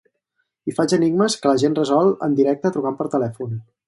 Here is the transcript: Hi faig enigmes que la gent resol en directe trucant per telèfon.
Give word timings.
Hi 0.69 0.73
faig 0.77 0.95
enigmes 0.97 1.35
que 1.43 1.51
la 1.51 1.59
gent 1.63 1.77
resol 1.79 2.09
en 2.29 2.39
directe 2.39 2.73
trucant 2.79 2.97
per 3.03 3.09
telèfon. 3.17 3.53